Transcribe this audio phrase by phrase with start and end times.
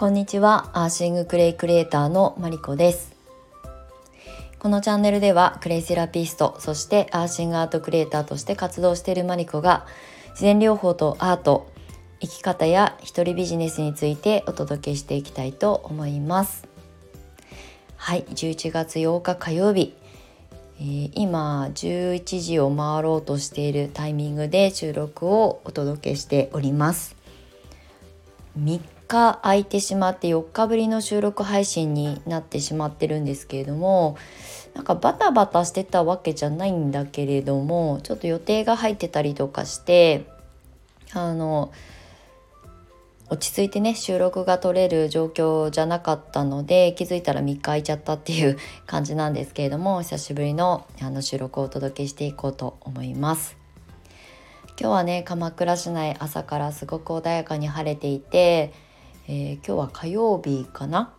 [0.00, 0.70] こんにちは。
[0.72, 3.12] アーシングクレイクリエイターのマリコです。
[4.58, 9.86] このチャンネルではクレイセラピストそしてアーシングアートクリエイターとして活動しているマリコが
[10.30, 11.70] 自然療法とアート
[12.18, 16.66] 生き方や一人ビジネスについてお届けしていきたいと思います。
[17.96, 18.22] はい。
[18.22, 19.94] 11月8日火曜日。
[20.80, 27.16] え、今11時を回ろうとしているタイミングで収録をお届けしております。
[28.58, 28.80] 3
[29.10, 34.16] 日空いてしまって4日ぶりの収録配信になってしまってるんですけれども
[34.74, 40.26] なんかバタバタしてたわけじゃないんだけれどもちょっと予定が入ってたりとかして
[41.12, 41.72] あの
[43.28, 53.56] 落ち着いてね収録が取れる状況じゃなかったので気づいたら3日空いちゃったっていう感じなんですけれども久しぶりのあの収録をお届けしていこうと思います。
[54.80, 58.72] 今日はね鎌倉市内朝からすごく穏やかに晴れていて、
[59.32, 61.12] えー、今日は火曜日かな？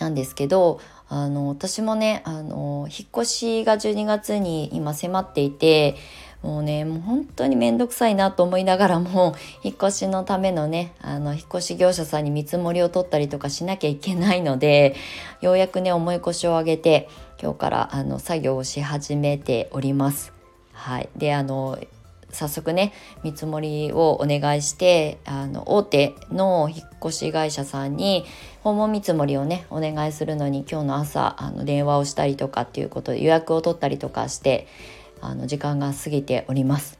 [0.00, 5.94] なんですけどあの私もねあの引っ越しが12月に今迫っていて
[6.42, 14.96] もうねもう本当に面倒くさいなと思いながらも 引っ越しのためのねあの引っ越し業者さんに見積もりを取ったりとかしなきゃいけないので
[15.40, 17.08] ようやくね重い腰を上げて
[17.40, 20.32] 今日からあの作業をし始めております。
[20.72, 21.78] はい、であの
[22.36, 22.92] 早速ね
[23.22, 28.24] 見積もりをお願いしてあの大手の引っ越し会社さんに
[28.62, 34.66] 訪問見積もりをねお願いするのに今日の朝あの電話をしたりとかっていうことで予約を取ったりとかして
[35.20, 36.98] あの時間が過ぎております。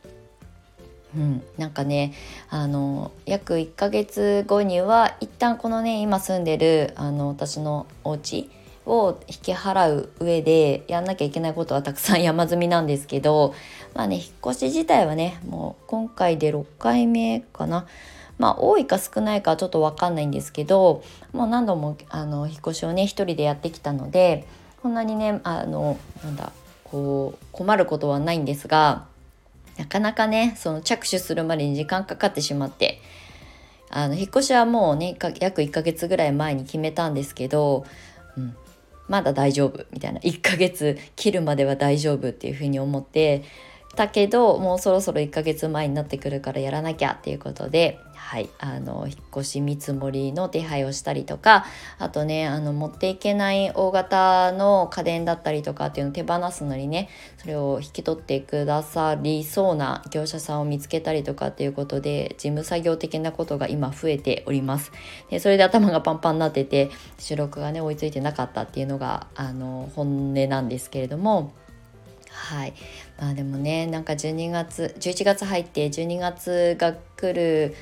[1.15, 2.13] うん、なんかね
[2.51, 8.51] あの約1ヶ月後には一旦このね今住んでるあの私のお家
[8.87, 13.55] を引き払う上でやんなきゃいけないことはたくさん山積みなんですけど
[13.95, 17.87] まあね引っ越し自体はねもう今回で6回目かな。
[18.39, 21.03] まあ多いか少ないかちょっと分かんないんですけど
[21.33, 24.47] もう何度もあの引っ越しをね一人でやってきたので
[24.83, 26.53] こんなにねあのなんだ
[26.85, 29.07] こう困ることはないんですが
[29.79, 33.01] なかなかねその着手するまでに時間かかってしまって
[33.91, 37.87] あの引っ越しはもうね約1ヶ月ぐらい前に決めたんですけど、
[39.09, 40.21] まだ大丈夫みたいな。
[40.21, 43.43] 1ヶ月切るまでは大丈夫っていうふうに思って
[43.97, 51.65] たけどもうそろそろ1ヶ月前になってくるからやらなきゃっていうことで、はい、あの引っ越し見積もりの手配をしたりとか
[51.99, 57.09] あとねあの持っていけない大型の家電だったりとかっていうのを手放すのにね
[57.39, 64.93] それを引き取ってくださりそうな業者さんを見つけたりとかっていうことで事務作業的なことが今増えております。
[65.31, 71.53] でそれで頭がパンパンになってて収録がね追いついてなかったっていうのがあの本音なんですけれども。
[72.37, 72.75] はい
[73.19, 77.75] まあでもねなんか12月11月入って12月が来る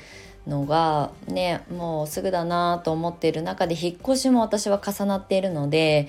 [0.47, 6.07] のがねもうすぐだなと思っている中で引っ越しも私は重なっているので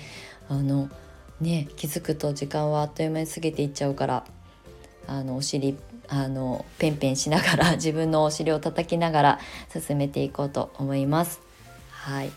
[0.49, 0.89] あの
[1.41, 4.25] ね気づくと時間はあっという間に過ぎていっちゃうから
[5.09, 5.77] あのお尻
[6.09, 9.41] あのペンペンしながら 自分のお尻を叩きながら
[9.73, 11.41] 進めていこうと思います。
[11.91, 12.31] はい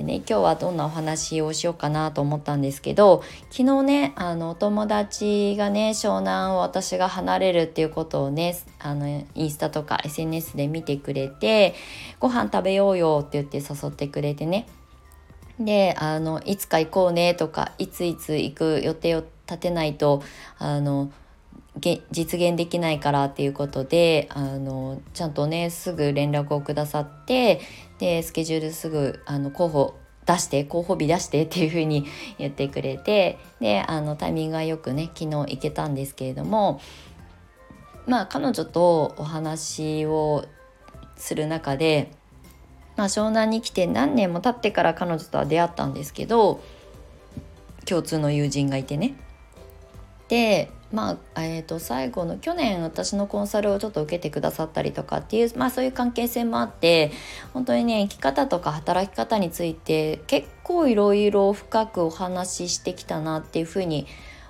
[0.00, 11.74] でね今日はどんなお話をしようかなと思ったんですけど昨日ねあのお友達がね湘南を私が離れるっていうことをねあのインスタとか SNS で見てくれて
[12.18, 14.66] ご飯食べようよって言って誘ってくれてね。
[15.58, 20.22] であのいつか行こうねとかいついつ行く予定を立てないと
[20.56, 21.12] あの
[21.78, 27.60] 実現できないからっていうことであのちゃんとねすぐ連絡をくださって
[28.00, 29.94] でスケジュールすぐあの候補
[30.26, 32.06] 出して候補日出してっていう風に
[32.38, 36.80] 言ってくれてであのタイミングがよくね昨日行けたんですけれども
[38.06, 40.44] まあ彼女とお話を
[41.16, 42.10] する中で、
[42.96, 46.60] まあ、湘南に来て何年も経ってから彼女とは出会ったんですけど
[47.84, 49.14] 共通の友人がいてね。
[50.28, 57.12] でまあえー、と最後の去年私のコンサルをちょっと受けてくださったりとかっていう、まあ、そういう関係性もあって
[57.54, 64.06] 本当にね生き方とか働き方について結構いろいろ深くお話ししてきたなっていうふうに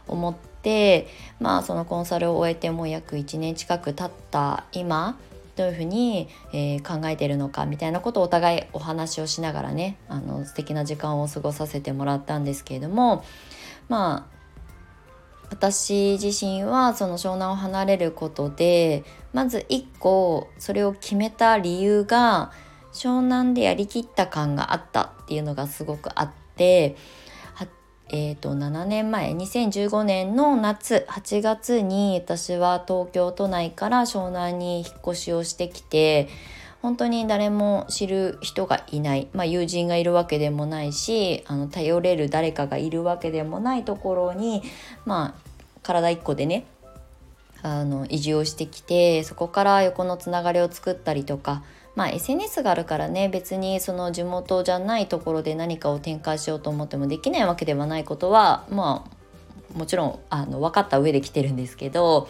[0.09, 1.09] 思って
[1.41, 5.19] まあそのコンサルを終えてもう約1年近く経った今
[5.57, 13.25] どういうふうに、えー、考えてるのかみたいなことをお互いお話をしながらねあの素敵な時間を過ごさせてもらったんですけれども
[13.91, 14.40] まあ
[15.51, 22.53] 私自身はその湘南を離れることでまず一個それを決めた理由が
[22.93, 26.97] 湘南でやりきった感があったっていうのがすごくあって
[28.13, 36.29] えーと、7年前2015年の夏8月に私は東京都内から湘南に引っ越しをしてきて
[36.83, 44.63] 本当に誰も知る人がいない、まあ、友人がいるわけでもないしあの頼れる誰かがいるわけでもないところに
[45.05, 45.51] まあ
[45.83, 46.65] 体一個でね
[47.63, 51.63] あの移住をしてきてそこから横のつながりを作ったりとか
[51.95, 62.29] まあ SNS があるからね別にその地元じゃないところで何かを展開しようと思ってもできないわけではないことはまあもちろんあの分かった上で来てるんですけど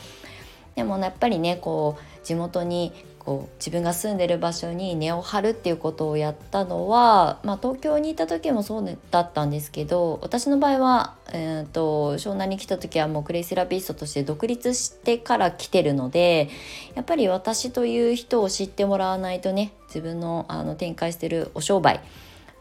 [0.75, 16.49] でもやっぱりねこう地元にこう自分が住んでる場所に根を張るっていうことをやったのは、まあ、東京にいた時もそうだったんですけど私の場合は、えーと、湘南に来た時はもうクレイセラピストとして独立してから来てるので
[16.95, 22.01] やっぱり私という人を知ってもらわないとね自分のあの展開してるお商売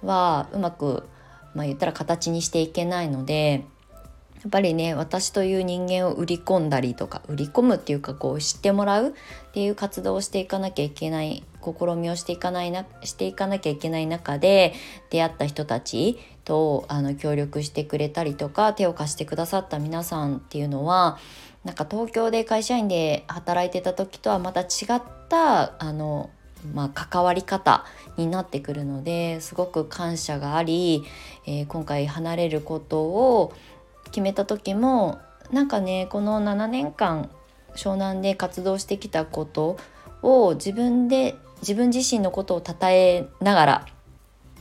[0.03, 1.03] はうまく、
[1.55, 3.63] まあ、言ったら形にしていけないので。
[4.41, 9.11] やっぱりね私という人間を売り込んだりとか売り込むっていうかこう知ってもらうっ
[9.51, 14.73] ていう活動をしていかなきゃいけない試みをしていかないなしていかなきゃいけない中で
[15.09, 21.17] 出会った人たちとあの協力してくれたりとか手を貸してくださった皆さんっていうのは
[21.65, 24.65] なんか東京で会社員で働いてた時とはまた違
[24.95, 26.29] ったあの
[26.73, 27.85] まあ、関わり方
[28.17, 31.03] になってくるのですごく感謝があり、
[31.45, 33.53] えー、今回離れることを
[34.11, 35.19] 決めた時も
[35.51, 37.29] なんかねこの7年間
[37.75, 39.77] 湘南で活動してきたこと
[40.21, 43.87] を自分で自分自身のことを称えながら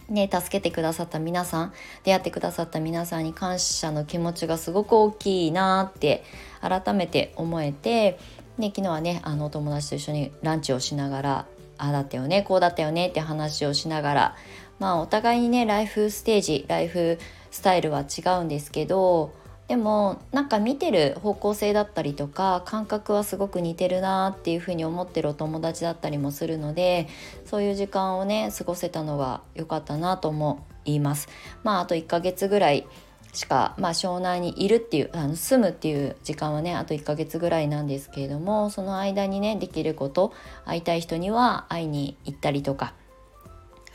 [0.09, 1.73] ね助けてくださった皆さん
[2.05, 6.25] 出会ってくださった皆さんに感謝の気持ちがすごく大きいなって
[6.61, 8.19] 改めて思えて、
[8.57, 11.47] ね、昨日はねあのお友達と一緒にランチをしながら
[11.77, 14.37] ああだったよねこうだったよねって話をしながら
[14.79, 17.19] まあお互いにねライフステージライフ
[17.51, 19.33] スタイルは違うんですけど
[19.69, 27.07] でもなんか見てる方向性だったりとか感覚はすごく似てるなっていうふうに思ってるお友達だったりもするので
[27.45, 31.29] そういう時間をね過ごせたのは良かったなとも言います。
[31.65, 32.87] まああと1ヶ月ぐらい
[33.35, 40.33] しか、まあ、湘南にいるっていうあの住むっていう時間はねあと1ヶ月ぐらいなんですけれどもその間にねできること
[40.65, 42.95] 会いたい人には会いに行ったりとか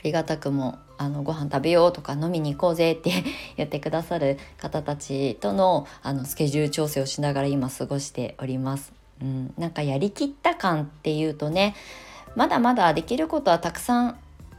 [0.04, 3.12] りがたくもあのご飯食べようとか飲みに行こうぜって
[3.58, 8.94] 言ってくださる方たちとのあのスケジュール調整をしながら今過ごしております。
[9.22, 11.76] うん、なんかやりきった感っていうとね
[12.36, 14.18] まだまだできることはたくさん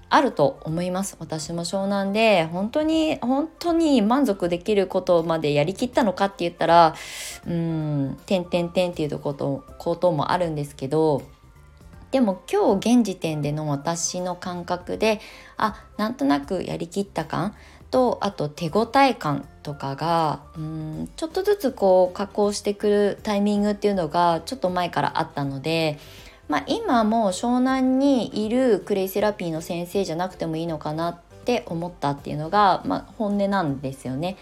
[0.09, 6.95] あると思います私も湘南で本当に本当に満足できることまでやりきったのかって言ったら
[7.47, 11.23] うん「てんてんてん」っていうことこともあるんですけど
[12.15, 15.21] でも今日現時点での私の感覚で
[15.57, 17.57] あなんとなくやりきった感
[17.91, 25.99] とあと手応え感とかがうんちょっとずつこう加工してくるタイミングっていうのがちょっと前からあったので、
[26.47, 34.37] まあ、今も湘南にいるクレイセラピーの先生じゃなくてもいいのかなって思ったっていうのが、まあ、本音なんですよね。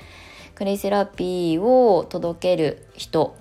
[0.55, 3.35] クレイセラピーを届ける人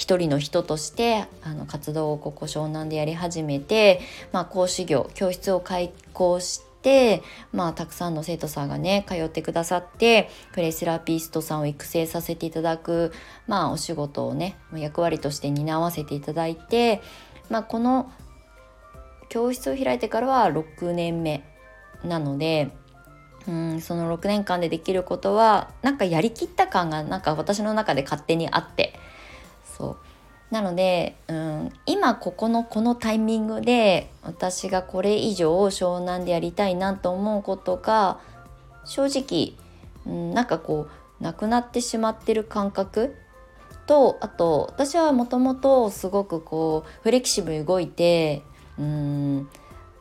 [0.00, 4.00] 一人の人としてあの活動をここ湘南でやり始めて、
[4.32, 13.12] まあ、講師業教室を開講して、まあ、たくさんの生徒さんがね通ってくださってプレセラピストさんを育成させていただく、
[13.46, 17.02] まあ、お仕事をね役割として担わせていただいて、
[17.50, 18.10] まあ、この
[19.28, 21.44] 教室を開いてからは6年目
[22.02, 22.70] なので
[23.46, 28.94] うんその6年間でできることはなんかやりきった感がなんか私の中で勝手にあって
[29.80, 29.96] そう。
[30.54, 38.18] なので、うん、今ここのこのタイミングで私がこれ以上湘南でやりたいなと思うことが
[38.84, 39.54] 正直、
[40.04, 40.88] うん、なんかこ
[41.20, 43.14] うなくなってしまってる感覚？
[43.86, 48.42] とあと私はもともとすごくこうフレキシブル動いて
[48.78, 49.48] うん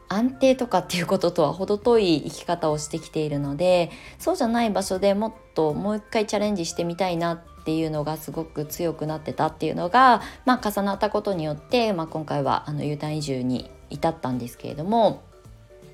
[0.07, 15.21] 安定とかっていうこととは程遠い生き方をしてきているのでそうじゃない場所でもっともう一回チャレンジしてみたいなっっていうのがすごく強くなってたっていうのが、まあ、重なったことによって、まあ、今回はあの U ターン移住に至ったんですけれども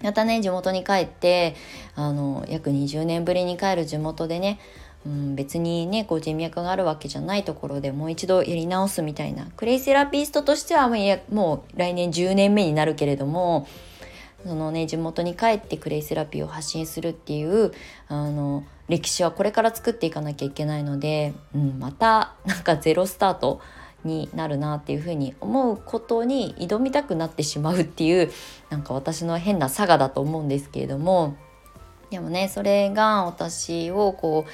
[0.01, 1.53] またね地元に帰って
[1.96, 4.58] あの約20年ぶりに帰る地元でね
[5.05, 10.89] うん、別にねこう人脈があるわけじゃないところでもう一度やり直すみたいなクレイセラピストとしては
[11.29, 13.67] もう来年10年目になるけれども
[14.44, 17.72] そのね地元に帰ってクレイセラピーを発信するっていう
[18.08, 23.62] あの歴史はこれから作っていかなきゃいけないので、うん、またなんかゼロスタート
[24.04, 28.32] になるなっていうふうに思うことに挑みたくなってしまうっていう
[28.70, 31.36] なんか私の変な差がだと思うんですけれども。
[32.12, 34.51] でもねそれが私をこう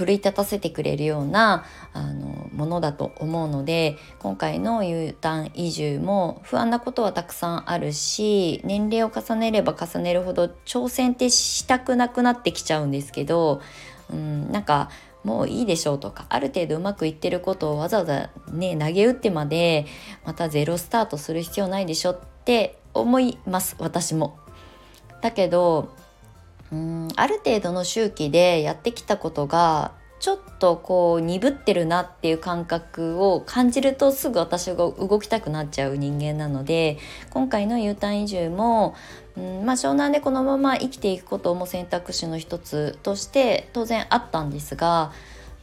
[0.00, 13.60] 奮い立たせてくれるようなあのものだと思うので今回の U ターン移住も不安なことはたくさんあるし年齢を重ねれば重ねるほど挑戦ってしたくなくなってきちゃうんですけど、
[14.10, 14.90] うん、なんか
[15.22, 19.86] もういいでしょうとかある程度うまくいってることをわざわざね投げ打ってまで
[20.24, 24.38] またゼロスタートする必要ないでしょって思います私も。
[25.20, 25.94] だけど
[26.72, 36.98] うんある程度の周期でやってきたことがちょっとこう鈍ってるなっていう感覚を感じるとすぐ私が動きたくなっちゃう人間なので
[37.30, 38.94] 今回の U ターン移住も、
[39.36, 45.12] うんまあ、湘南でこのまま生きていくことも選択肢の一つとして当然あったんですが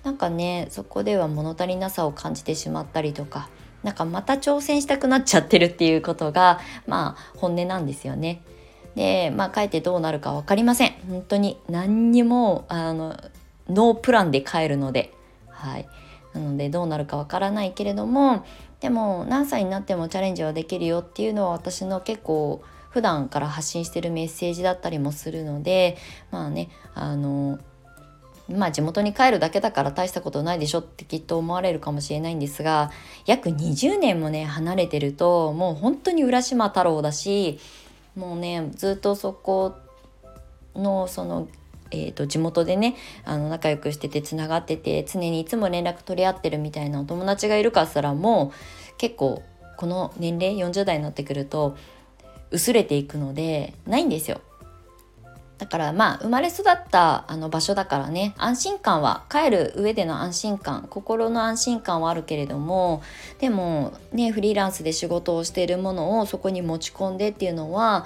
[0.04, 3.50] なんかねそこでは物足りなさを感じてしまったりとか
[3.84, 8.42] なんかまた挑戦したくなっちゃってるっていうことがまあ本音なんですよね。
[8.98, 10.94] でまあ帰ってどうなるか分かりません。
[11.08, 13.16] 本当に何にもあの
[13.70, 15.14] ノープランで帰るので。
[15.50, 15.88] はい。
[16.34, 18.46] なのでどうなるかわからないけれども
[18.80, 25.98] でも何歳になってもチャレンジはできるよっていうのは私の結構普段から発信してるメッセージだったりもするので
[26.32, 27.60] まあねあの
[28.50, 32.92] まあ地元に帰るだけだから大したことないでしょってきっと思われるかもしれないんですが
[33.26, 37.60] 約20年もね離れてるともう本当に浦島太郎だし
[38.18, 39.76] もうねずっとそこ
[40.76, 41.48] のその
[41.90, 48.52] えーと、地元でねあの仲良くしててつながってて常にいつも連絡取り合ってるみたいなお友達がいるかすらも
[48.94, 49.42] う結構
[49.78, 51.78] この年齢40代になってくると
[52.52, 54.42] 薄れていくのでないんですよ。
[55.58, 63.02] だからまあ生まれ育ったあの場所だからね安心感は帰る上での安心感心の安心感はあるけれども
[63.40, 68.06] でもねフリーランスで仕事をしているものをそこに持ち込んでっていうのは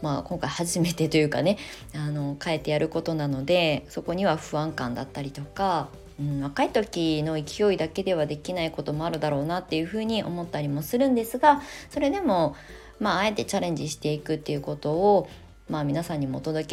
[0.00, 1.58] まあ、今回初めてというかね
[1.94, 5.90] あの変えてやることなのでそこには不安感だったりとか、
[6.20, 12.56] うん、若い時の勢いだけではできないこともあるだろうなっていうふうに思ったりもするんですがそれでも、
[12.98, 15.28] まあ、あえてチャレンジしていくっていうことを、
[15.72, 16.66] まあ、皆さんにもお届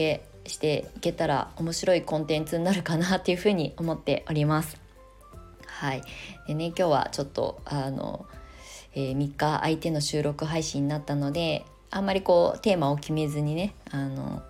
[0.43, 4.77] けしていけたら面白いコンテンツになるかなっていうふうに思っております。
[5.65, 6.01] はい、
[6.49, 8.25] でね今日はちょっとあの、
[8.93, 14.43] えー、3日相手の収録配信になったのであんまりこうテーマを決めずにねあの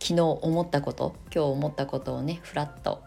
[0.00, 3.02] 昨日思ったこと今日思ったことをねフラッと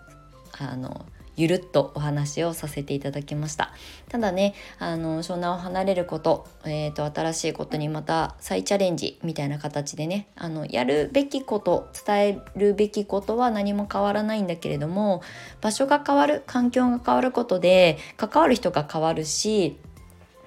[0.59, 3.73] あのゆるっとお話をさせていただきました。
[4.09, 15.21] ただねあの湘南を離れること,、えーと、新しいことにまた再チャレンジみたいな形でねあのやるべきこと伝えるべきことは何も変わらないんだけれども
[15.61, 19.77] 場所が変わる環境が変わることで関わる人が変わるし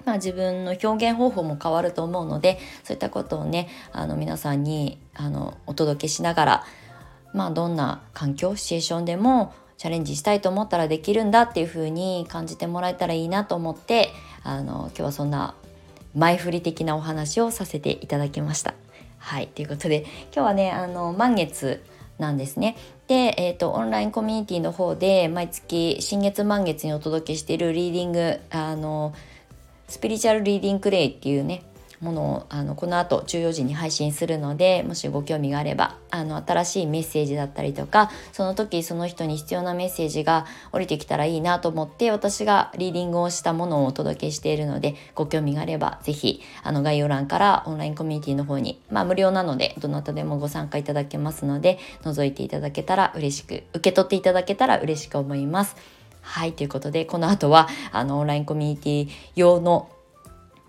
[0.05, 6.63] まあ、自分の表現方法も変わると思うのでそういったことをねあの皆さんにあのお届けしながら、
[7.33, 14.09] まあ、どんな環境シチュエーションでもチャレンジしたいと思ったらできるんだっていう風に感じてもらえたらいいなと思って
[14.43, 15.55] あの今日はそんな
[16.15, 18.73] 前振り的なお話をさせていただきました。
[19.17, 21.83] はいということで今日はねあの満月
[22.19, 22.77] なんですね。
[23.07, 29.13] で、えーと、オンラインコミュニティの方で毎月新月満月にお届けしているリーディングあの
[29.87, 31.63] スピリチュアルリーディングクレイっていうね
[32.01, 55.75] ものをあのこの後14時に配信するのでもしご興味があればあの新しいメッセージだったりとかその時その人に必要なメッセージが降りてきたらいいなと思って私がリーディングをしたものをお届けしているのでご興味があれば是非あの概要欄からオンラインコミュニティの方にまあ無料なのでどなたでもご参加いただけますので覗いていただけたら嬉しく受け取っていただけたら嬉しく思います。
[56.25, 59.89] はい、ということで、この後は、あの、オンラインコミュニティ用の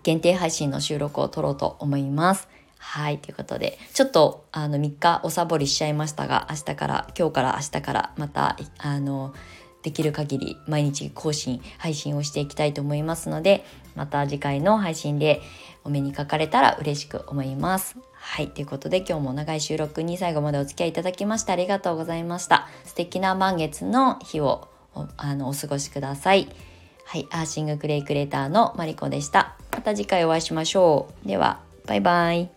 [0.07, 2.47] 限定配信の収録を撮ろうと思います。
[2.77, 9.33] はい、ということで、ちょっと、あの、3日おサボりしちゃいましたが、明日から、今日から明日から、また、あの、
[9.83, 15.41] できる限り毎日更新、配信をしていきたいと思いますので、また次回の配信で
[15.83, 17.97] お目にかかれたら嬉しく思います。
[18.13, 22.69] はい、ということで今日も長い収録に最後までお付き合いいただきましてありがとうございました。
[22.85, 24.69] 素敵な満月の日を
[25.17, 26.47] あのお過ごしください。
[27.05, 29.57] はい、アーシングクレイクレーターのマリコでした。
[29.87, 31.27] また次回お会いしましょう。
[31.29, 32.56] では、バイバイ。